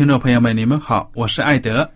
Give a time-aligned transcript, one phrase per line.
[0.00, 1.86] 听众朋友们，你们好，我是艾德，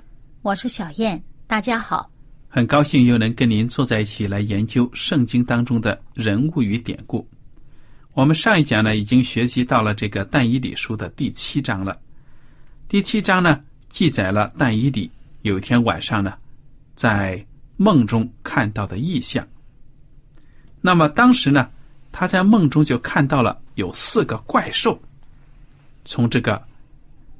[0.42, 2.10] 我是小燕，大家好，
[2.50, 7.26] 很高兴又能跟您坐在一起来研究圣经当中的人物与典故。
[8.12, 11.98] 我们上一讲呢，已经学习到了这个但以理书的第七章了。
[12.88, 15.10] 第七章呢，记载了但以理
[15.40, 16.34] 有一天晚上呢，
[16.94, 17.42] 在
[17.78, 19.42] 梦中看到的异象。
[20.82, 21.70] 那么当时呢，
[22.12, 25.00] 他在梦中就看到了有四个怪兽
[26.04, 26.62] 从这个。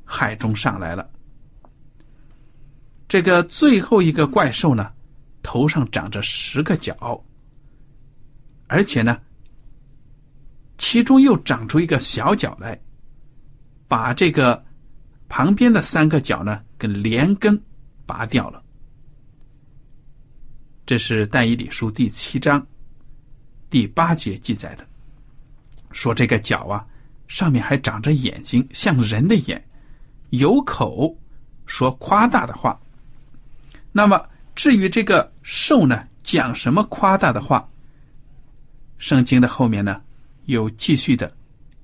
[0.05, 1.11] 海中上来了。
[3.09, 4.93] 这个最后一个怪兽呢，
[5.43, 7.23] 头上长着十个角，
[8.67, 9.21] 而且呢，
[10.79, 12.81] 其中又长出一个小角来，
[13.87, 14.65] 把这个
[15.29, 17.61] 旁边的三个角呢，给连根
[18.05, 18.63] 拔掉了。
[20.87, 22.67] 这是《但以理书》第七章
[23.71, 24.87] 第八节记载的，
[25.93, 26.85] 说这个角啊，
[27.29, 29.63] 上面还长着眼睛，像人的眼。
[30.39, 31.17] 有口
[31.67, 32.79] 说夸大的话，
[33.93, 34.21] 那么
[34.55, 37.67] 至于这个兽呢，讲什么夸大的话？
[38.99, 40.01] 圣经的后面呢，
[40.47, 41.33] 有继续的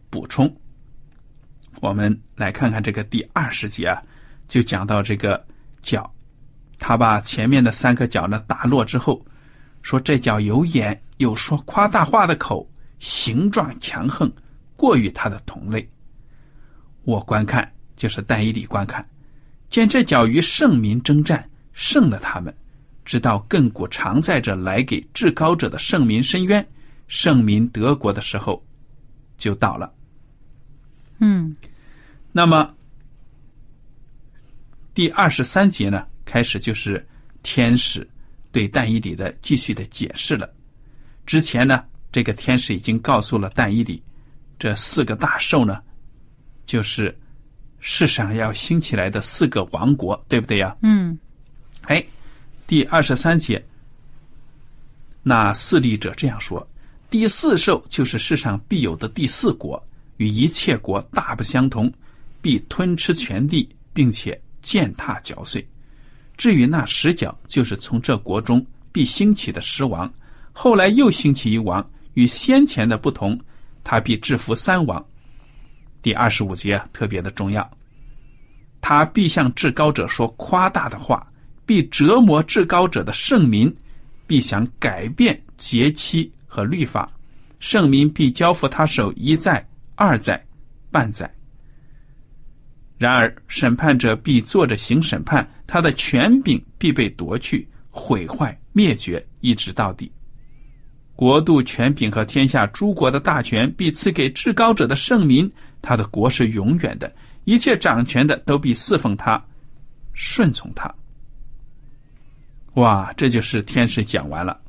[0.08, 0.52] 补充。
[1.80, 4.02] 我们来看看这个第二十节啊，
[4.48, 5.44] 就讲到这个
[5.80, 6.12] 脚，
[6.78, 9.24] 他把前面的三个脚呢打落之后，
[9.82, 12.68] 说这脚有眼，有说夸大话的口，
[12.98, 14.30] 形状强横，
[14.76, 15.88] 过于他的同类。
[17.04, 17.70] 我观看。
[18.00, 19.06] 就是但以理观看，
[19.68, 22.50] 见这脚与圣民征战，胜了他们，
[23.04, 26.66] 直到亘古常在这来给至高者的圣民伸冤，
[27.08, 28.64] 圣民德国的时候，
[29.36, 29.92] 就到了。
[31.18, 31.54] 嗯，
[32.32, 32.74] 那么
[34.94, 37.06] 第二十三节呢，开始就是
[37.42, 38.08] 天使
[38.50, 40.50] 对但以理的继续的解释了。
[41.26, 44.02] 之前呢，这个天使已经告诉了但以理，
[44.58, 45.82] 这四个大兽呢，
[46.64, 47.14] 就是。
[47.80, 50.76] 世上要兴起来的四个王国，对不对呀？
[50.82, 51.18] 嗯。
[51.82, 52.04] 哎，
[52.66, 53.62] 第二十三节，
[55.22, 56.66] 那四立者这样说：
[57.08, 59.82] 第四兽就是世上必有的第四国，
[60.18, 61.92] 与一切国大不相同，
[62.40, 65.66] 必吞吃全地，并且践踏嚼碎。
[66.36, 70.12] 至于那十角，就是从这国中必兴起的十王，
[70.52, 73.38] 后来又兴起一王，与先前的不同，
[73.82, 75.04] 他必制服三王。
[76.02, 77.70] 第二十五节特别的重要，
[78.80, 81.26] 他必向至高者说夸大的话，
[81.66, 83.74] 必折磨至高者的圣民，
[84.26, 87.10] 必想改变节期和律法，
[87.58, 90.42] 圣民必交付他手一载、二载、
[90.90, 91.30] 半载。
[92.96, 100.10] 然而审判者必坐着行审判，他的权柄必被夺去、毁坏、灭绝，一直到底。
[101.16, 105.50] 国度权柄和天下诸国的大权必赐给至高者的圣民。
[105.82, 107.12] 他的国是永远的，
[107.44, 109.42] 一切掌权的都必侍奉他，
[110.12, 110.92] 顺从他。
[112.74, 114.60] 哇，这就是天使讲完了。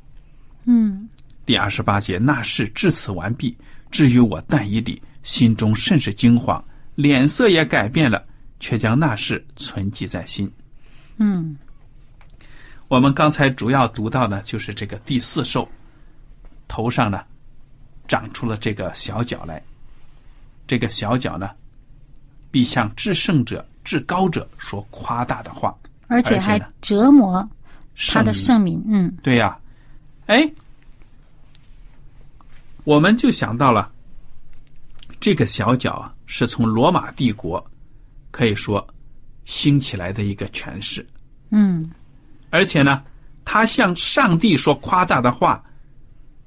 [0.65, 1.07] 嗯，
[1.45, 3.55] 第二十八节，那是至此完毕。
[3.91, 6.63] 至于我但以理，心中甚是惊慌，
[6.95, 8.25] 脸色也改变了，
[8.59, 10.51] 却将那事存记在心。
[11.17, 11.57] 嗯，
[12.87, 15.67] 我们刚才主要读到的就是这个第四兽
[16.67, 17.23] 头上呢
[18.07, 19.61] 长出了这个小角来，
[20.71, 21.49] 这个小角呢
[22.49, 25.77] 必向至圣者、至高者说夸大的话，
[26.07, 27.45] 而且还折磨
[28.07, 28.81] 他的圣圣名。
[28.87, 29.13] 嗯。
[29.21, 29.59] 对呀、
[30.27, 30.49] 哎，
[32.85, 33.91] 我们就想到了
[35.19, 37.61] 这个小角啊，是从罗马帝国
[38.31, 38.87] 可以说
[39.43, 41.05] 兴起来的一个权势，
[41.49, 41.91] 嗯。
[42.49, 43.03] 而且呢，
[43.43, 45.61] 他向上帝说夸大的话，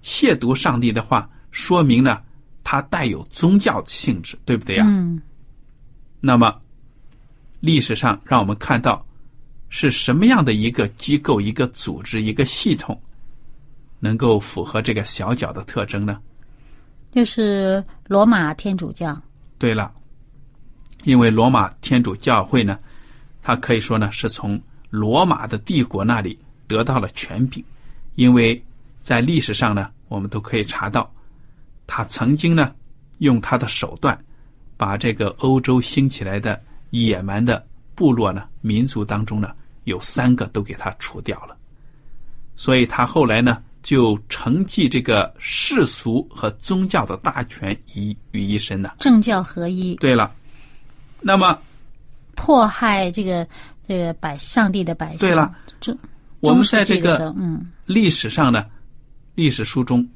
[0.03, 2.23] 亵渎上帝的话，说明呢，
[2.65, 4.85] 他带有宗教性质，对不对呀？
[4.89, 5.23] 嗯
[6.27, 6.59] 那么，
[7.61, 9.05] 历史上让我们看到
[9.69, 12.99] 是什么样的一个机构、一个组织、一个系统，
[14.01, 16.19] 能够符合这个小角的特征呢？
[17.13, 19.15] 就是罗马天主教。
[19.59, 19.93] 对了，
[21.05, 22.79] 因为罗马天主教会呢，
[23.43, 24.59] 它可以说呢是从
[24.89, 27.63] 罗马的帝国那里得到了权柄，
[28.15, 28.61] 因为
[29.03, 31.14] 在历史上呢，我们都可以查到，
[31.87, 32.73] 他曾经呢
[33.19, 34.19] 用他的手段，
[34.77, 36.61] 把这个欧洲兴起来的
[36.91, 37.65] 野蛮的
[37.95, 39.53] 部落呢、民族当中呢，
[39.85, 41.57] 有三个都给他除掉了，
[42.57, 48.93] 所以他后来呢就承继这个世俗和宗教的大权于于一身呢。
[48.99, 50.33] 政教合一，对了，
[51.21, 51.59] 那么
[52.35, 53.47] 迫害这个
[53.87, 55.19] 这个百上帝的百姓。
[55.19, 55.97] 对了，中
[56.41, 58.67] 我们在这个嗯历史上呢，
[59.35, 60.07] 历史书中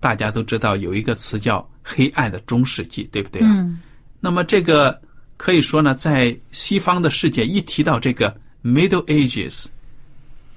[0.00, 3.48] 大家都知道有一个词叫“黑暗的中世纪”，对不对啊？
[3.50, 3.80] 嗯
[4.18, 5.00] 那么这个
[5.36, 8.34] 可以说呢，在西方的世界一提到这个
[8.64, 9.66] Middle Ages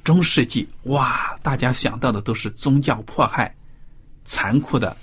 [0.04, 3.54] 中世纪，哇，大家想到的都是宗教迫害、
[4.24, 4.96] 残酷的，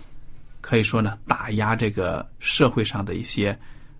[0.60, 3.56] 可以说呢打压这个社会上的一些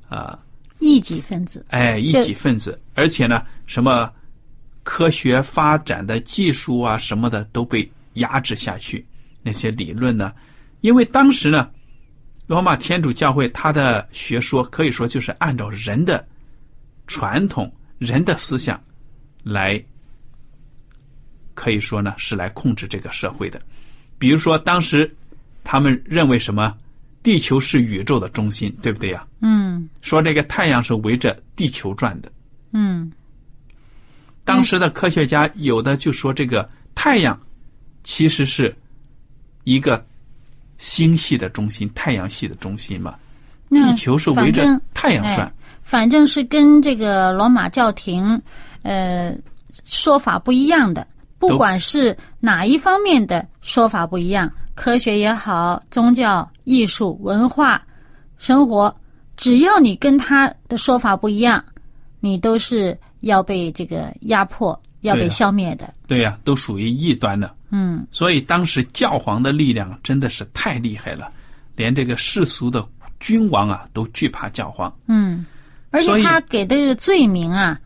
[0.08, 0.36] 呃
[0.80, 1.64] 异己分子。
[1.68, 4.10] 哎，异己分子，而且呢，什么
[4.82, 9.06] 科学发展的技术啊什么的都被压制下去。
[9.46, 10.32] 那些理论呢，
[10.80, 11.70] 因为当时呢，
[12.48, 16.26] 罗马天主教会它的学说可以说就是按照人的
[17.06, 18.82] 传统、人的思想
[19.44, 19.80] 来，
[21.54, 23.62] 可以说呢是来控制这个社会的。
[24.18, 25.08] 比如说，当时
[25.62, 26.76] 他们认为什么？
[27.22, 32.30] 地球是宇宙的中心，对不对呀、嗯说这个太阳是围着地球转的。
[32.72, 33.10] 嗯
[34.44, 37.36] 当时的科学家有的就说这个太阳
[38.04, 38.72] 其实是
[39.66, 40.02] 一个
[40.78, 43.16] 星系的中心，太阳系的中心嘛，
[43.68, 44.62] 地球是围着
[44.94, 45.52] 太阳转哎。
[45.82, 48.40] 反正是跟这个罗马教廷
[48.82, 49.36] 呃
[49.84, 51.04] 说法不一样的，
[51.36, 57.82] 不管是哪一方面的说法不一样，科学也好，宗教、艺术、文化、
[58.38, 58.94] 生活，
[59.36, 61.64] 只要你跟他的说法不一样，
[62.20, 65.92] 你都是要被这个压迫、要被消灭的。
[66.06, 67.52] 对呀、都属于异端的。
[67.70, 71.30] 嗯所以当时教皇的力量真的是太厉害了，
[71.74, 72.86] 连这个世俗的
[73.18, 74.94] 君王啊都惧怕教皇。
[75.06, 75.44] 嗯，
[75.90, 77.78] 而且他给的这个罪名啊，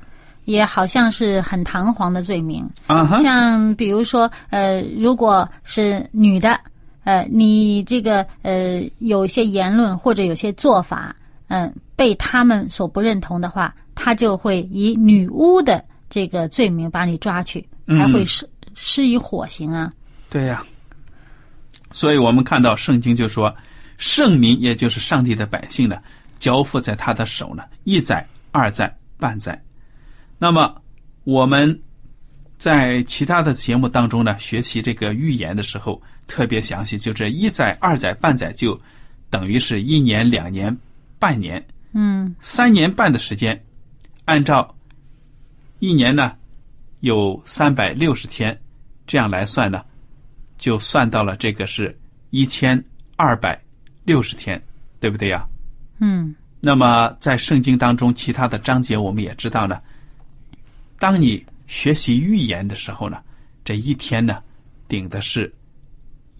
[0.44, 2.68] 也好像是很堂皇的罪名。
[2.86, 6.58] 啊哈，像比如说，呃，如果是女的，
[7.04, 11.14] 呃，你这个呃有一些言论或者有些做法，
[11.48, 19.92] 嗯、被他们所不认同的话，他就会以女巫的这个罪名把你抓去，还会施施以火刑啊。
[20.28, 20.64] 对呀、
[21.92, 23.54] 所以我们看到圣经就说，
[23.98, 26.00] 圣民也就是上帝的百姓呢，
[26.38, 29.60] 交付在他的手呢，一载、二载、半载。
[30.38, 30.74] 那么
[31.24, 31.78] 我们
[32.58, 38.80] 在其他的节目当中呢，学习这个预言的时候特别详细，就这一载、二载、半载，就
[39.28, 40.74] 等于是一年、两年、
[41.18, 43.60] 半年、嗯三年半的时间，
[44.24, 44.74] 按照
[45.80, 46.32] 一年呢
[47.00, 48.58] 有三百六十天，
[49.10, 49.84] 这样来算呢，
[50.56, 51.98] 就算到了这个是
[52.30, 52.80] 一千
[53.16, 53.60] 二百
[54.04, 54.62] 六十天，
[55.00, 55.44] 对不对呀？
[55.98, 59.82] 嗯那么在圣经当中，其他的章节我们也知道呢，
[60.96, 63.20] 当你学习预言的时候呢，
[63.64, 64.40] 这一天呢
[64.86, 65.52] 顶的是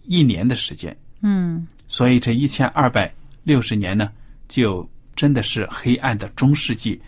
[0.05, 3.13] 一年的时间，嗯所以这一千二百
[3.43, 4.13] 六十年呢，
[4.47, 7.03] 就真的是黑暗的中世纪，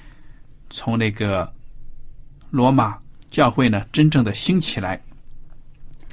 [0.71, 1.54] 从那个
[2.50, 2.99] 罗马
[3.31, 5.00] 教会呢真正的兴起来，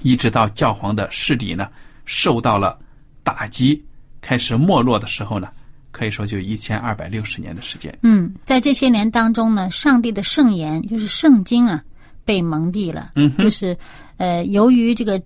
[0.01, 1.67] 一直到教皇的势力呢
[2.05, 2.77] 受到了
[3.23, 3.83] 打击，
[4.21, 5.49] 开始没落的时候呢，
[5.91, 7.95] 可以说就一千二百六十年的时间。
[8.01, 11.83] 嗯，在这些年当中呢，上帝的圣言就是圣经啊，
[12.25, 13.11] 被蒙蔽了。
[13.15, 13.77] 嗯就是
[14.17, 15.21] 呃，由于这个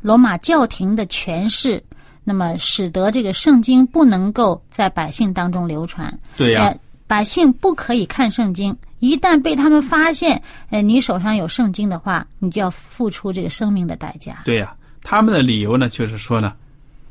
[0.00, 1.82] 罗马教廷的权势，
[2.24, 6.16] 那么使得这个圣经不能够在百姓当中流传。
[6.36, 8.76] 对呀、呃，百姓不可以看圣经。
[9.00, 14.42] 一旦被他们发现，呃，你手上有圣经的话，你就要付出这个生命的代价。
[14.44, 16.54] 对呀，他们的理由呢，就是说呢，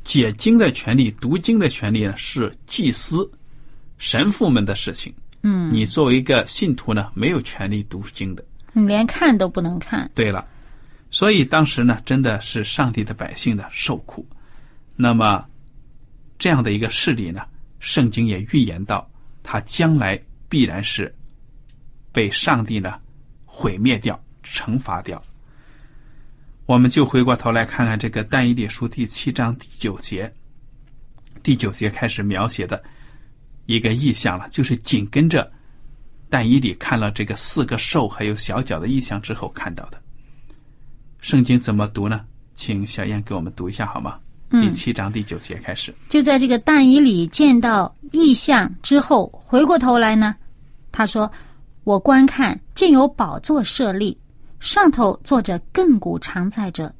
[0.02, 3.30] 解经的权利、读经的权利呢，是祭司、
[3.98, 5.12] 神父们的事情。
[5.42, 8.42] 嗯，你作为一个信徒呢，没有权利读经的。
[8.72, 10.10] 你连看都不能看。
[10.14, 10.46] 对了，
[11.10, 14.26] 所以当时呢，真的是上帝的百姓呢受苦。
[14.96, 15.44] 那么，
[16.38, 17.42] 这样的一个事例呢，
[17.80, 19.09] 圣经也预言到，
[19.42, 21.14] 他将来必然是。
[22.12, 23.00] 被上帝呢
[23.44, 25.22] 毁灭掉、惩罚掉。
[26.66, 30.34] 我们就回过头来看看这个但以理书第七章第九节，
[31.40, 32.82] 第九节开始描写的
[33.66, 35.48] 一个意象了，就是紧跟着
[36.28, 40.02] 但以理看了这个四个兽还有小脚的意象之后看到的。
[41.20, 42.26] 圣经怎么读呢？
[42.54, 44.18] 请小燕给我们读一下好吗？
[44.50, 45.94] 第七章第九节开始。
[46.08, 50.34] 就在这个但以里见到异象之后，回过头来呢，
[50.90, 51.30] 他说。
[51.82, 54.16] 我观看，见有宝座设立，
[54.60, 56.94] 上头坐着亘古常在者。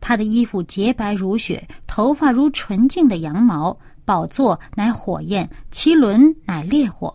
[0.00, 3.76] 他的衣服洁白如雪，头发如纯净的羊毛。
[4.04, 7.14] 宝座乃火焰，其轮乃烈火。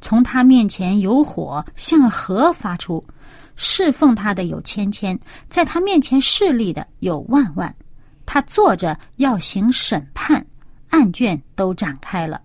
[0.00, 3.02] 从他面前有火向河发出，
[3.54, 7.74] 侍奉他的有千千，在他面前侍立的有万万。
[8.26, 10.44] 他坐着要行审判，
[10.90, 12.40] 案卷都展开了。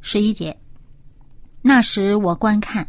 [0.00, 0.56] 十一节。
[1.62, 2.86] 那时我观看，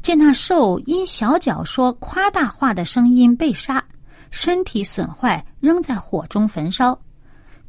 [0.00, 3.84] 见那兽因小脚说夸大话的声音被杀，
[4.30, 6.98] 身体损坏，扔在火中焚烧；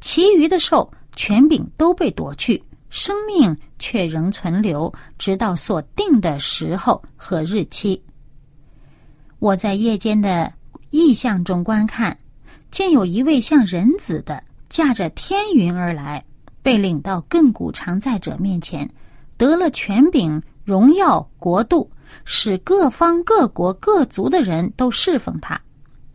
[0.00, 8.02] 其余的兽权柄都被夺去，生命却仍存留，直到所定的时候和日期。
[9.38, 10.50] 我在夜间的
[10.90, 12.16] 异象中观看，
[12.70, 16.24] 见有一位像人子的驾着天云而来，
[16.62, 18.88] 被领到亘古常在者面前。
[19.36, 21.88] 得了权柄、荣耀、国度，
[22.24, 25.60] 使各方各国各族的人都侍奉他。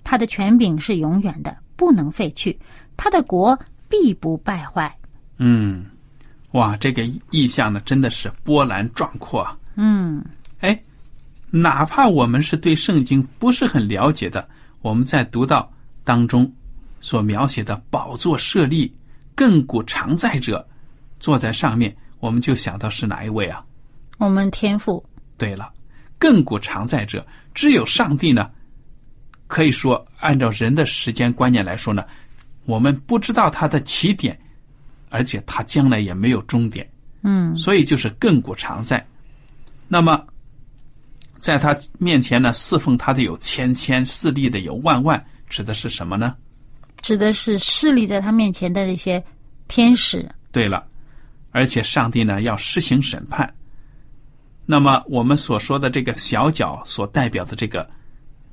[0.03, 2.59] 他的权柄是永远的，不能废去。
[2.97, 3.57] 他的国
[3.87, 4.93] 必不败坏。
[5.37, 5.85] 嗯，
[6.51, 9.47] 哇，这个意象呢，真的是波澜壮阔。
[9.75, 10.23] 嗯，
[10.59, 10.77] 哎，
[11.49, 14.47] 哪怕我们是对圣经不是很了解的，
[14.81, 15.71] 我们在读到
[16.03, 16.51] 当中
[17.01, 18.93] 所描写的宝座设立、
[19.35, 20.67] 亘古常在者
[21.19, 21.95] 坐在上面。
[22.19, 23.63] 我们就想到是哪一位啊？
[24.17, 25.03] 我们天父。
[25.37, 25.71] 对了，
[26.19, 28.49] 亘古常在者，只有上帝呢。
[29.47, 32.05] 可以说，按照人的时间观念来说呢，
[32.65, 34.39] 我们不知道他的起点，
[35.09, 36.89] 而且他将来也没有终点。
[37.23, 39.05] 嗯，所以就是亘古常在。
[39.87, 40.25] 那么，
[41.39, 46.35] 在他面前呢，侍奉他的有千千，侍立的有万万，指的是什么呢？
[47.01, 49.23] 指的是势力在他面前的那些
[49.67, 50.29] 天使。
[50.51, 50.87] 对了。
[51.55, 53.53] 而且上帝呢要施行审判，
[54.65, 57.87] 那么我们所说的这个小角所代表的这个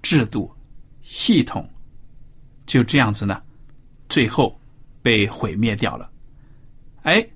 [0.02, 0.54] 制度
[1.02, 1.66] 系统，
[2.66, 3.40] 就这样子呢，
[4.10, 4.54] 最后
[5.00, 6.10] 被毁灭掉了。
[7.04, 7.26] 哎，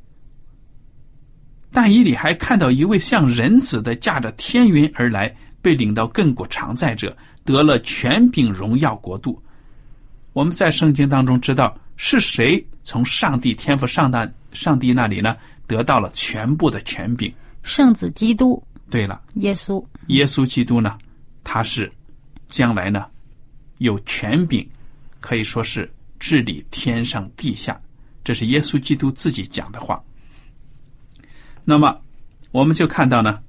[1.73, 9.43] 但以理还看到一位像人子的驾着天云而来，被领到亘古常在者，得了权柄荣耀国度。
[10.35, 15.35] 我们在圣经当中知道是谁从上帝天赋上大上帝那里呢？
[15.67, 18.63] 得到了全部的权柄，圣子基督。
[18.91, 20.99] 对了，耶稣，耶稣基督呢？
[21.43, 21.91] 他是
[22.49, 23.07] 将来呢
[23.79, 24.69] 有权柄，
[25.21, 27.81] 可以说是治理天上地下。
[28.23, 30.03] 这是耶稣基督自己讲的话。
[31.65, 31.99] 那么，
[32.51, 33.41] 我们就看到呢，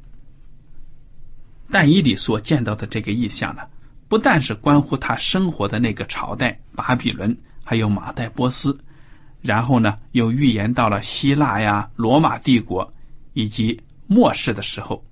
[1.69, 3.63] 但以理所见到的这个意象呢，
[4.07, 8.77] 不但是关乎他生活的那个朝代巴比伦，还有马代波斯。
[9.41, 12.91] 然后呢，又预言到了希腊呀、罗马帝国
[13.33, 15.03] 以及末世的时候。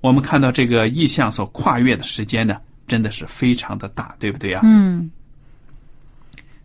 [0.00, 4.60] 我们看到这个意象所跨越的时间呢，真的是非常的大，对不对呀？
[4.64, 5.10] 嗯。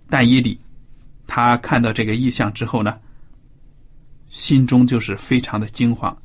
[0.09, 0.59] 但伊里
[1.27, 2.97] 他看到这个意象之后呢，
[4.29, 6.17] 心中就是非常的惊慌。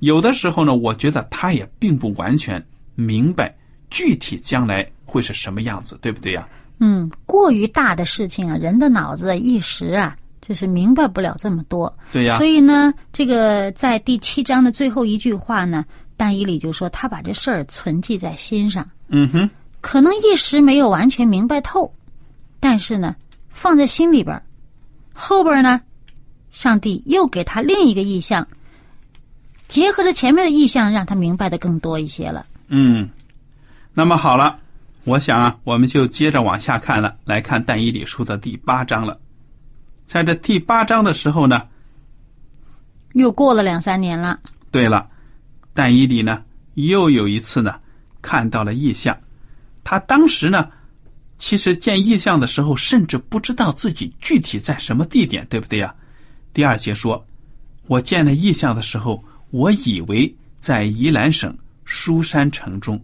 [0.00, 2.62] 有的时候呢，我觉得他也并不完全
[2.94, 3.54] 明白
[3.88, 6.46] 具体将来会是什么样子，对不对呀？
[6.78, 11.94] 嗯，过于大的事情啊，人的脑子一时啊，就是明白不了这么多。
[12.12, 12.36] 对呀。
[12.36, 15.84] 所以呢，这个在第七章的最后一句话呢，
[16.16, 18.88] 但以理就说他把这事儿存记在心上。
[19.08, 19.50] 嗯哼。
[19.82, 21.90] 可能一时没有完全明白透，
[22.58, 23.16] 但是呢，
[23.48, 24.40] 放在心里边
[25.12, 25.80] 后边呢，
[26.50, 28.46] 上帝又给他另一个意象，
[29.70, 32.44] 结合着前面的意象，让他明白的更多一些了。
[32.68, 33.08] 嗯，
[33.94, 34.58] 那么好了。
[35.04, 39.18] 我想啊，我们就接着往下看了，来看但以理书的第八章了。
[40.08, 41.68] 在这第八章的时候呢，
[43.12, 44.40] 又过了两三年了。
[44.72, 45.08] 对了，
[45.72, 46.42] 但以理呢，
[46.74, 47.76] 又有一次呢，
[48.20, 49.16] 看到了异象。
[49.84, 50.68] 他当时呢，
[51.38, 55.94] 其实见异象的时候，甚至不知道自己具体在什么地点，对不对呀？
[56.52, 57.24] 第二节说，
[57.86, 63.00] 我见了异象的时候，我以为在宜兰省书山城中，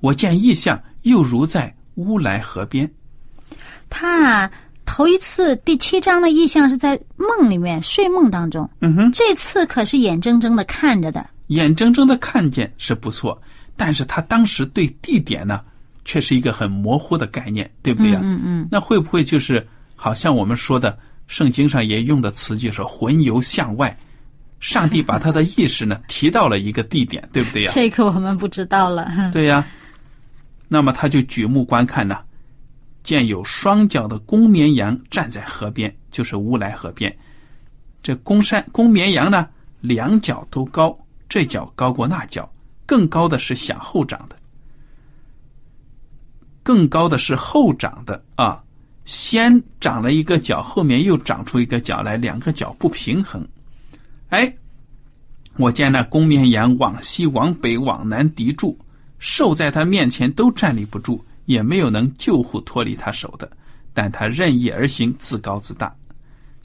[0.00, 2.90] 我见异象又如在乌来河边。
[3.88, 4.50] 他啊，
[4.84, 11.26] 头一次第七章的异象是在梦里面睡梦当中，嗯哼，这次可是眼睁睁的看着的。
[11.48, 13.40] 眼睁睁的看见是不错，
[13.76, 15.60] 但是他当时对地点呢，
[16.04, 18.20] 却是一个很模糊的概念，对不对呀？
[18.22, 23.96] 嗯嗯，那会不会就是好像我们说的圣经上也用的词，就是魂游向外，
[24.60, 27.72] 上帝把他的意识呢提到了一个地点，对不对呀？
[27.74, 29.10] 这个我们不知道了。
[29.32, 29.64] 对呀，
[30.68, 32.18] 那么他就举目观看呢，
[33.02, 37.14] 见有双脚的公绵羊站在河边，就是乌来河边。
[38.02, 39.48] 这公山公绵羊呢，
[39.80, 42.50] 两脚都高，这脚高过那脚，
[42.86, 44.36] 更高的是向后长的，
[46.62, 48.62] 更高的是后长的啊。
[49.04, 53.46] 先长了一个脚，后面又长出一个脚来，两个脚不平衡。
[54.34, 54.52] 哎，
[55.58, 58.76] 我见那公绵羊往西、往北、往南敌住，
[59.20, 63.48] 兽在他面前都站立不住，也没有能救护脱离他手的。
[63.92, 65.94] 但他任意而行，自高自大。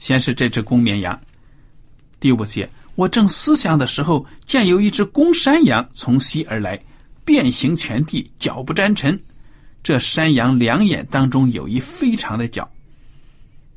[0.00, 1.16] 先是这只公绵羊，
[2.18, 6.76] 第五节，我正思想的时候，见有一只公山羊从西而来，
[7.24, 9.16] 遍行全地，脚不沾尘。
[9.80, 12.68] 这山羊两眼当中有一非常的角，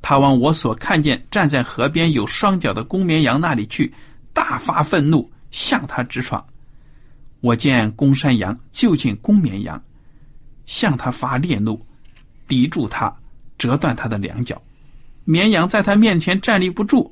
[0.03, 3.91] 他往我所看见站在河边有双脚的公绵羊那里去，
[4.33, 6.45] 大发愤怒，向他直闯。
[7.39, 9.81] 我见公山羊就近公绵羊，
[10.65, 11.81] 向他发烈怒，
[12.49, 13.15] 抵住他，
[13.57, 14.61] 折断他的两脚。
[15.23, 17.09] 绵羊在他面前站立不住，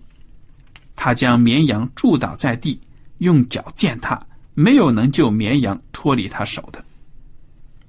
[0.93, 2.77] 他将绵羊住倒在地，
[3.19, 4.21] 用脚践踏，
[4.53, 6.83] 没有能救绵羊脱离他手的。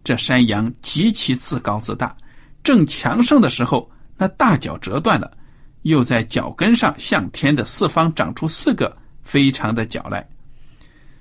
[0.05, 2.17] 这山羊极其自高自大，
[2.63, 3.91] 正强盛的时候，
[4.23, 5.37] 那大脚折断了，
[5.83, 10.25] 又在脚跟上向天的四方长出四个非常的脚来。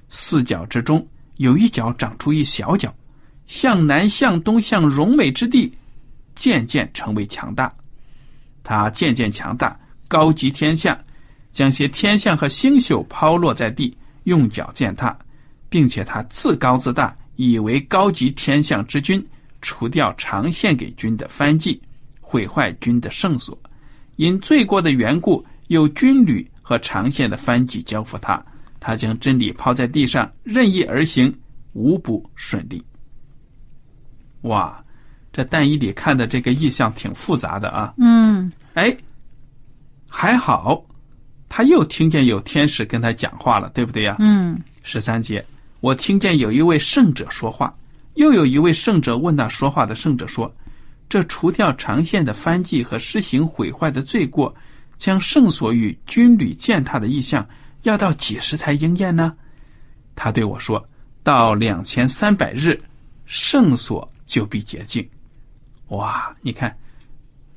[0.07, 1.03] 四脚之中
[1.37, 2.93] 有一脚长出一小脚，
[3.47, 5.75] 向南、向东、向荣美之地，
[6.35, 7.73] 渐渐成为强大。
[8.61, 9.75] 他渐渐强大，
[10.07, 10.95] 高级天象，
[11.51, 15.17] 将些天象和星宿抛落在地，用脚践踏，
[15.69, 17.17] 并且他自高自大。
[17.35, 19.27] 以为高级天象之君，
[19.59, 21.81] 除掉常献给君的藩祭，
[22.31, 23.59] 毁坏君的圣所，
[24.15, 28.41] 因罪过的缘故，有军旅和长线的藩祭交付他，
[28.79, 31.37] 他将真理抛在地上，任意而行，
[31.73, 32.81] 无不顺利。
[34.43, 34.81] 哇，
[35.33, 37.93] 这但以理看的这个意象挺复杂的啊。
[37.97, 38.95] 嗯，哎，
[40.07, 40.81] 还好，
[41.49, 44.15] 他又听见有天使跟他讲话了，对不对呀？
[44.19, 45.45] 嗯，十三节。
[45.81, 47.75] 我听见有一位圣者说话，
[48.13, 50.49] 又有一位圣者问那说话的圣者说
[51.11, 54.55] ：“这除掉长线的翻祭和施行毁坏的罪过，
[54.97, 57.45] 将圣所与军旅践踏的意象，
[57.81, 59.35] 要到几时才应验呢？”
[60.15, 60.81] 他对我说
[61.21, 62.81] ：“到两千三百日，
[63.25, 65.05] 圣所就必洁净。”
[65.91, 66.73] 哇，你看，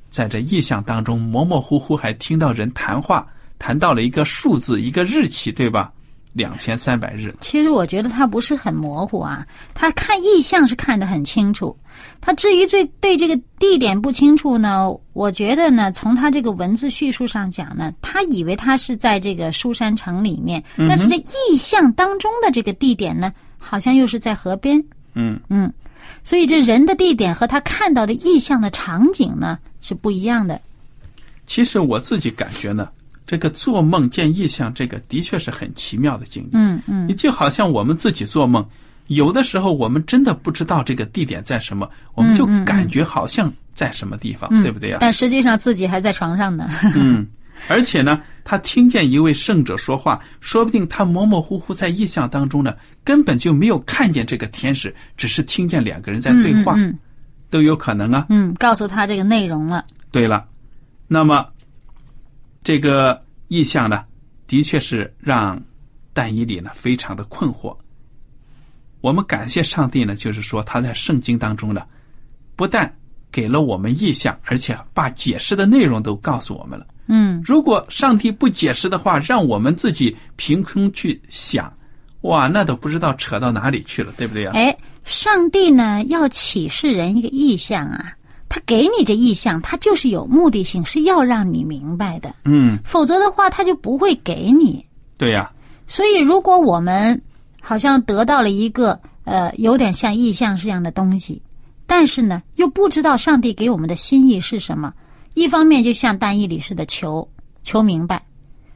[0.09, 3.25] 在这意象当中，模模糊糊还听到人谈话，
[3.57, 5.93] 谈到了一个数字，一个日期，对吧？
[6.35, 11.75] 两千三百日，其实我觉得他不是很模糊啊，他看意象是看得很清楚。
[12.19, 24.83] 他至于最对这个地点不清楚呢，我觉得呢，从他这个文字叙述上讲呢，他以为他是在这个书山城里面，但是这意象当中的这个地点呢，好像又是在河边。
[25.13, 25.71] 嗯嗯，
[26.25, 30.59] 所以这人的地点和他看到的意象的场景呢是不一样的。
[31.47, 32.89] 其实我自己感觉呢。
[33.27, 36.49] 这个做梦见异象，这个的确是很奇妙的经历。
[36.53, 38.63] 嗯嗯，你就好像我们自己做梦，
[39.07, 44.97] 有的时候我们真的不知道这个地点在什么，我们就感觉好像在什么地方，对不对呀？
[45.01, 46.69] 但实际上自己还在床上呢。
[46.95, 47.25] 嗯，
[47.67, 56.75] 而且呢，他听见一位圣者说话，说不定他模模糊糊在异象当中呢，根本就没有看见这个天使，只是听见两个人在对话，
[57.49, 58.27] 都有可能啊。
[58.29, 59.83] 嗯，告诉他这个内容了。
[60.11, 60.45] 对了，
[61.07, 61.43] 那么。
[62.65, 64.03] 这个意象呢，
[64.47, 65.61] 的确是让
[66.13, 67.77] 但以理呢非常的困惑。
[69.01, 71.85] 我们感谢上帝呢，就是说他在圣经当中呢，
[72.55, 72.91] 不但
[73.31, 76.87] 给了我们意象，而且把解释的内容都告诉我们了。
[77.05, 81.71] 嗯，如果上帝不解释的话，让我们自己凭空去想，
[82.21, 84.53] 哇，那都不知道扯到哪里去了，对不对呀？
[84.55, 88.11] 哎，上帝呢要启示人一个意象啊。
[88.47, 92.33] 他给你这意向，他就是有目的性，是要让你明白的。
[92.45, 94.85] 嗯，否则的话，他就不会给你。
[95.17, 95.51] 对呀，
[95.87, 97.19] 所以，如果我们
[97.61, 101.41] 好像得到了一个呃有点像意象这样的东西，
[101.85, 104.93] 但是呢，又不知道上帝给我们的心意是什么，
[105.33, 107.27] 一方面就像单一理似的求
[107.63, 108.23] 求明白，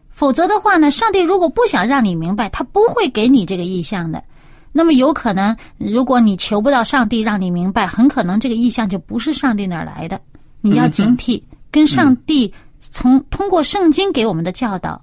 [0.10, 4.24] 否则的话呢，上帝如果不想让你明白，他不会给你这个意向的。
[4.72, 10.20] 那么有可能，如果你求不到上帝让你明白，很可能这个意象就不是上帝那儿来的。
[10.62, 15.02] 你要警惕，跟上帝从通过圣经给我们的教导，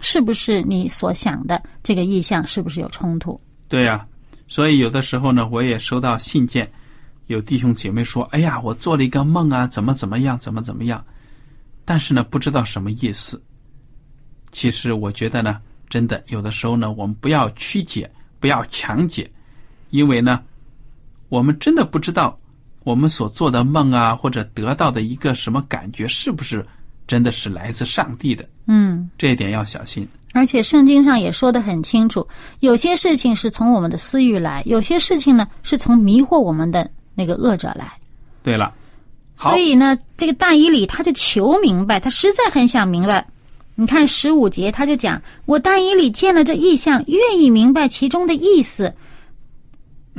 [0.00, 3.40] 是不是你所想的这个意象是不是有冲突？
[3.68, 4.06] 对呀，
[4.46, 6.70] 所以有的时候呢，我也收到信件，
[7.26, 11.04] 有弟兄姐妹说：“哎呀，我做了一个梦啊，怎么怎么样，怎么怎么样。”
[11.84, 13.42] 但是呢，不知道什么意思。
[14.52, 18.08] 其实我觉得呢，真的有的时候呢，我们不要曲解。
[18.40, 19.30] 不要强解，
[19.90, 20.40] 因为呢，
[21.28, 22.38] 我们真的不知道
[22.84, 26.66] 我们所做的梦啊，或者得到的一个什么感觉，是不是
[27.06, 28.48] 真的是来自上帝的？
[28.66, 30.06] 嗯，这一点要小心。
[30.34, 32.26] 而且圣经上也说的很清楚，
[32.60, 37.92] 有些事情是从我们的私欲来，有些事情呢是从迷惑我们的那个恶者来。
[38.42, 38.72] 对了，
[39.36, 43.26] 所以呢，这个大以里他就求明白，他实在很想明白。
[43.80, 48.92] 你看十五节，他就讲：“我大衣里见了这意象，愿意明白其中的意思。”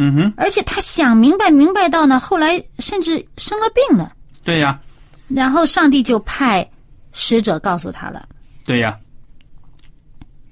[0.02, 4.14] 嗯哼，而且他想明白，明白到呢，后来甚至生了病了。
[4.46, 4.80] 对呀。
[5.28, 6.66] 然后上帝就派
[7.12, 8.30] 使者告诉他了。
[8.64, 8.98] 对呀。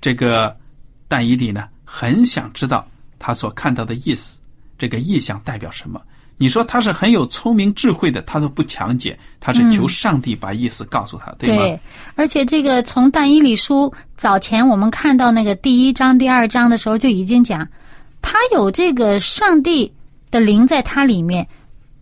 [0.01, 0.53] 这个
[1.07, 2.85] 但以理呢，很想知道
[3.17, 4.37] 他所看到的意思，
[4.77, 6.01] 这个意象代表什么。
[6.39, 11.63] 你说他是很有聪明智慧的，他都不强解，他是求上帝把意思告诉他，对吗？
[11.63, 11.79] 对，
[12.13, 17.67] 而且这个从但以理书早前我们看到那个第一章、第二章的时候就已经讲，
[18.21, 19.91] 他有这个上帝
[20.29, 21.47] 的灵在他里面，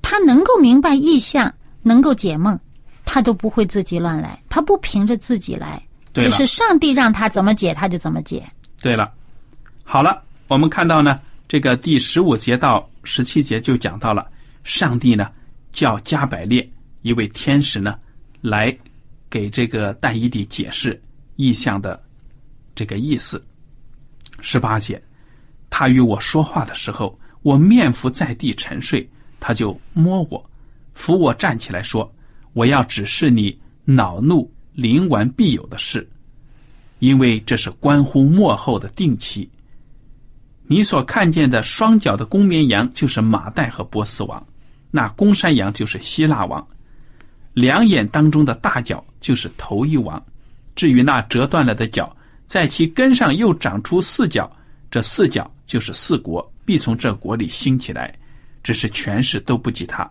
[0.02, 1.50] 他能够明白意象，
[1.82, 2.60] 能够解梦，
[3.06, 5.82] 他都不会自己乱来，他不凭着自己来，
[6.14, 8.44] 就是上帝让他怎么解他就怎么解。
[8.82, 9.10] 对了，
[9.86, 12.86] 好了，我们看到呢，这个第十五节到。
[13.06, 14.30] 十七节就讲到了，
[14.64, 15.32] 上帝呢
[15.72, 16.68] 叫加百列
[17.02, 17.98] 一位天使呢
[18.42, 18.76] 来
[19.30, 21.02] 给这个但以理解释
[21.36, 22.04] 意象的
[22.74, 23.46] 这个意思。
[24.42, 25.02] 十八节，
[25.70, 29.08] 他与我说话的时候，我面伏在地沉睡，
[29.40, 30.50] 他就摸我，
[30.94, 32.14] 扶我站起来说
[32.54, 36.08] ：“我要指示你恼怒临完必有的事，
[37.00, 39.50] 因为这是关乎末后的定期。”
[40.68, 44.44] 你所看见的双脚的公绵羊就是马代和波斯王，
[44.90, 46.66] 那公山羊就是希腊王，
[47.54, 50.24] 两眼当中的大角就是头一王。
[50.76, 52.16] 至于那折断了的角，
[52.48, 54.52] 在其根上又长出四角，
[54.90, 58.14] 这四角就是四国，必从这国里兴起来，
[58.64, 60.10] 只是权势都不及他。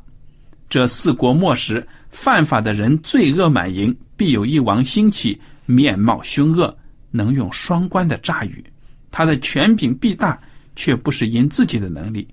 [0.71, 6.75] 这四国末时犯法的人罪恶满盈，必有一王兴起，面貌凶恶，
[7.11, 8.65] 能用双关的诈语。
[9.17, 10.37] 他的权柄必大，
[10.75, 12.27] 却不是因自己的能力，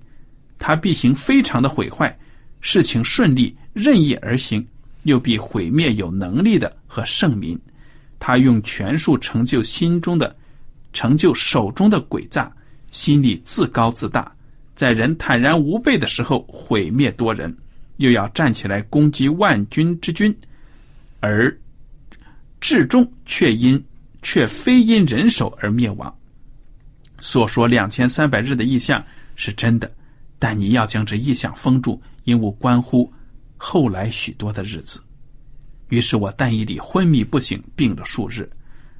[0.58, 2.12] 他必行非常的毁坏，
[2.60, 4.66] 事情顺利任意而行，
[5.04, 7.56] 又必毁灭有能力的和圣民。
[8.18, 10.34] 他用权术成就心中的，
[10.92, 12.52] 成就手中的诡诈，
[12.90, 14.34] 心里自高自大，
[14.74, 17.56] 在人坦然无备的时候毁灭多人，
[17.98, 20.36] 又要站起来攻击万军之君，
[21.20, 21.56] 而
[22.60, 23.80] 至终却因
[24.20, 26.12] 却非因人手而灭亡。
[27.22, 29.02] 所说两千三百日的意象
[29.36, 29.88] 是真的，
[30.40, 33.10] 但你要将这意象封住，因无关乎
[33.56, 35.00] 后来许多的日子。
[35.88, 38.50] 于是我但以理昏迷不醒，病了数日，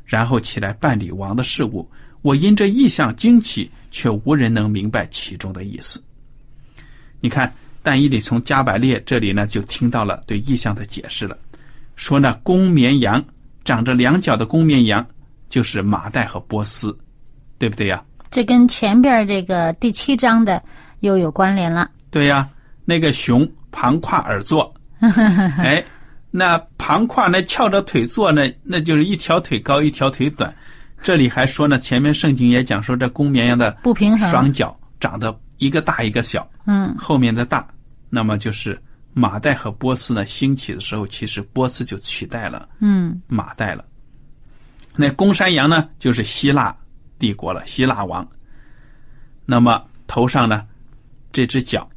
[0.05, 1.87] 然后起来办理王的事务。
[2.21, 6.01] 我因这意象惊奇，却无人能明白其中的意思。
[7.19, 11.37] 你看，但以理从加百列这里呢，就听到了对意象的解释了，
[11.97, 13.25] 说那公绵羊
[13.65, 15.05] 长着两脚的公绵羊，
[15.49, 16.97] 就是马代和波斯，
[17.59, 18.01] 对不对呀？
[18.33, 20.61] 这跟前边这个第七章的
[21.01, 21.91] 又有关联了。
[22.11, 22.49] 对呀，
[22.87, 24.73] 那个熊旁跨而坐，
[25.59, 25.85] 哎，
[26.31, 30.53] 那旁跨那翘着腿坐呢，那就是一条腿高一条腿短。
[31.03, 36.49] 这里还说呢，前面圣经也讲说这公绵羊的不平衡，双脚长得一个大一个小。
[36.65, 37.67] 嗯，后面的大，
[38.09, 38.81] 那么就是
[39.13, 43.85] 马代和波斯呢兴起的时候，其实波斯就取代了嗯马代了。
[44.97, 46.75] 那公山羊呢，就是希腊。
[47.23, 48.29] 帝国了，希腊王。
[49.47, 50.67] 那么头上呢，
[51.31, 51.89] 这只脚，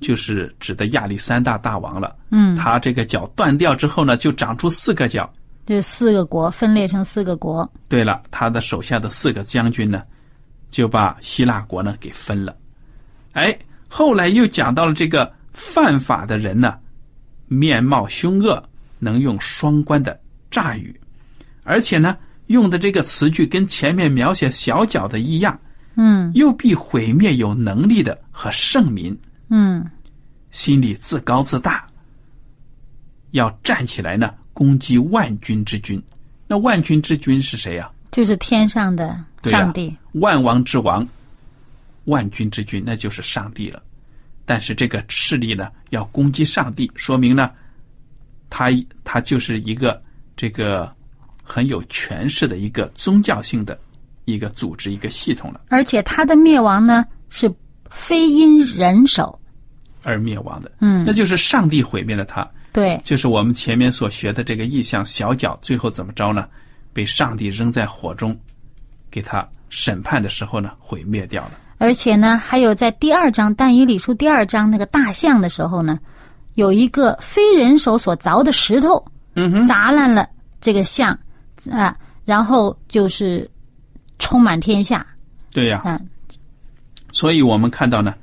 [0.00, 2.14] 就是指的亚历山大大王了。
[2.30, 5.32] 嗯，他这个脚断掉之后呢，就长出四个脚。
[5.64, 7.66] 这四个国分裂成四个国。
[7.88, 10.02] 对了，他的手下的四个将军呢，
[10.68, 12.54] 就把希腊国呢给分了。
[13.32, 16.78] 哎，后来又讲到了这个犯法的人呢，
[17.46, 18.62] 面貌凶恶，
[18.98, 20.20] 能用双关的
[20.50, 21.00] 诈语，
[21.62, 22.14] 而且呢。
[22.50, 25.58] 用的这个词句跟前面描写小脚的一样，
[25.94, 29.16] 嗯又必毁灭有能力的和圣民，
[29.50, 29.88] 嗯
[30.50, 31.86] 心里自高自大，
[33.30, 36.02] 要站起来呢，攻击万军之君。
[36.48, 39.96] 那万军之君是谁呀、就是天上的上帝。
[40.14, 41.06] 万王之王，
[42.06, 43.80] 万军之君，那就是上帝了。
[44.44, 47.48] 但是这个势力呢，要攻击上帝，说明呢，
[48.48, 48.70] 他
[49.04, 50.02] 他就是一个
[50.36, 50.92] 这个
[51.50, 53.76] 很有权势的一个宗教性的
[54.24, 57.52] 一个组织、一个系统了，而且他的灭亡呢是
[57.90, 59.36] 非因人手。
[60.02, 60.70] 而灭亡的。
[60.80, 66.46] 嗯那就是上帝毁灭了他，对，就是我们前面所学的这个意象小脚，最后怎么着呢？
[66.92, 68.38] 被上帝扔在火中，
[69.10, 71.52] 给他审判的时候呢，毁灭掉了。
[71.78, 75.98] 而且呢，还有在第二章但以理书第二章那个大象的时候呢，
[76.54, 80.28] 有一个非人手所凿的石头嗯哼，砸烂了
[80.60, 81.18] 这个象
[81.68, 83.48] 啊，然后就是
[84.18, 85.04] 充满天下。
[85.50, 86.00] 对呀、嗯，
[87.12, 88.14] 所以我们看到呢，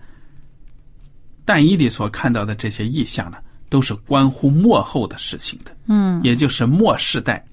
[1.43, 7.45] 但以理所看到的这些意象呢，都是关乎末后的事情的，嗯，也就是末世代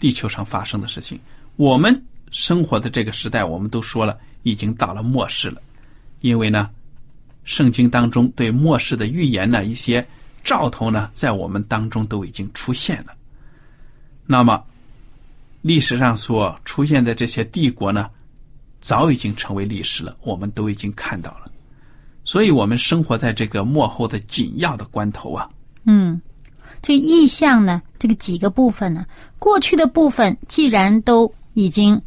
[0.00, 1.20] 地球上发生的事情。
[1.56, 5.60] 我们生活的这个时代，我们都说了，已经到了末世了，
[6.20, 6.70] 因为呢，
[7.44, 10.06] 圣经当中对末世的预言呢，一些
[10.42, 13.12] 兆头呢，在我们当中都已经出现了。
[14.24, 14.62] 那么，
[15.62, 18.08] 历史上所出现的这些帝国呢，
[18.80, 21.50] 早已经成为历史了，我们都已经看到了。
[22.24, 25.48] 所以，我们生活在这个幕后的紧要的关头啊。
[25.84, 26.20] 嗯，
[26.82, 29.06] 这个意象呢，这个几个部分呢，
[29.38, 32.00] 过去的部分既然都已经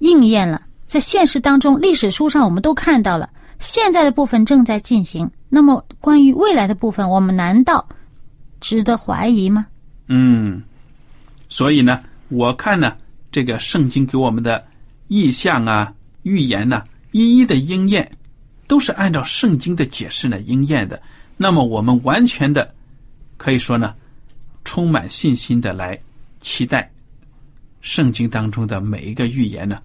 [0.00, 5.28] 应验了，在现实当中，历史书上我们都看到了，现在的部分正在进行。
[5.48, 7.86] 那么，关于未来的部分，我们难道
[8.60, 9.66] 值得怀疑吗？
[10.08, 10.62] 嗯，
[11.48, 12.96] 所以呢，我看呢，
[13.30, 14.64] 这个圣经给我们的
[15.08, 15.92] 意象啊、
[16.22, 18.10] 预言呢、一一的应验，
[18.66, 21.00] 都是按照圣经的解释呢应验的。
[21.36, 22.74] 那么我们完全的
[23.36, 23.94] 可以说呢，
[24.64, 25.98] 充满信心的来
[26.40, 26.90] 期待
[27.82, 29.78] 圣经当中的每一个预言呢，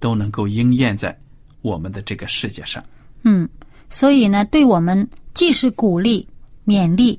[0.00, 1.16] 都能够应验在
[1.62, 2.82] 我们的这个世界上。
[3.22, 3.48] 嗯，
[3.88, 6.26] 所以呢，对我们既是鼓励、
[6.66, 7.16] 勉励，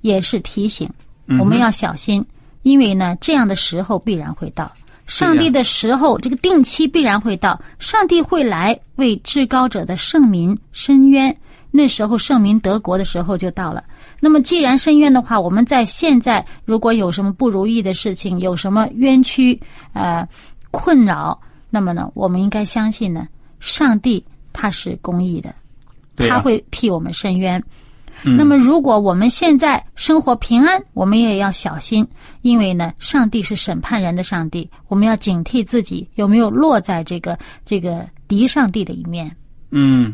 [0.00, 0.90] 也是提醒，
[1.38, 2.24] 我们要小心，
[2.68, 4.70] 因为呢，这样的时候必然会到。
[5.06, 11.34] 上帝的时候，这个定期必然会到，上帝会来为至高者的圣民伸冤。
[11.70, 13.82] 那时候圣民德国的时候就到了。
[14.20, 19.58] 那么既然伸冤的话，我们在现在如果有什么不如意的事情，有什么冤屈
[19.94, 20.26] 呃
[20.70, 21.38] 困扰，
[21.70, 23.26] 那么呢，我们应该相信呢，
[23.60, 25.54] 上帝他是公义的，
[26.16, 27.62] 他会替我们伸冤。
[28.24, 32.06] 那么，如果我们现在生活平安，我们也要小心，
[32.42, 39.34] 因为呢，上帝是审判人的上帝，我们要警惕自己有没有落在这个这个敌上帝的一面。
[39.70, 40.12] 嗯，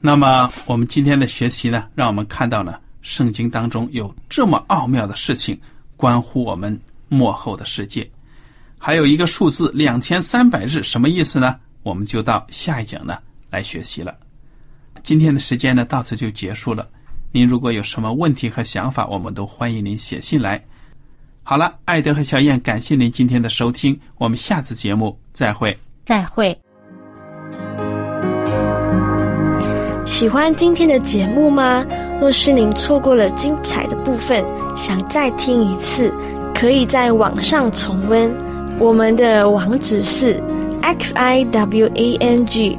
[0.00, 5.58] 那么我们今天的学习呢，让我们看到了，圣经当中有这么奥妙的事情，
[5.96, 6.78] 关乎我们
[7.08, 8.08] 幕后的世界。
[8.78, 11.56] 还有一个数字两千三百日，什么意思呢？
[11.82, 13.18] 我们就到下一讲呢
[13.50, 14.14] 来学习了。
[15.02, 16.86] 今天的时间呢到此就结束了。
[17.32, 20.62] 您如果有什么问题和想法，我们都欢迎您写信来。
[21.42, 25.76] 好了，艾德和小燕，感谢您今天的收听，我们下次节目再会。
[26.04, 26.56] 再会。
[30.06, 31.84] 喜欢今天的节目吗？
[32.20, 34.42] 若是您错过了精彩的部分，
[34.74, 36.12] 想再听一次，
[36.54, 38.34] 可以在网上重温。
[38.78, 40.42] 我们的网址是
[40.80, 42.78] x i w a n g